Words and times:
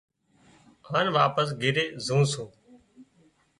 هانَ 0.89 1.07
واپس 1.17 1.47
گھِري 1.61 1.85
زُون 2.05 2.21
سُون۔ 2.31 2.49